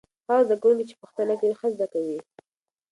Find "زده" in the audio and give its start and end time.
0.47-0.55, 1.75-1.87